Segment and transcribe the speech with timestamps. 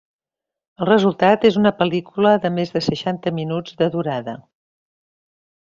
[0.83, 4.39] El resultat és una pel·lícula de més de seixanta minuts de durada.